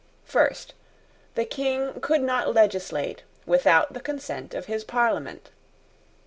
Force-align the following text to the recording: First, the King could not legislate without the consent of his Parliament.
First, 0.25 0.73
the 1.35 1.45
King 1.45 1.99
could 2.01 2.23
not 2.23 2.55
legislate 2.55 3.21
without 3.45 3.93
the 3.93 3.99
consent 3.99 4.55
of 4.55 4.65
his 4.65 4.83
Parliament. 4.83 5.51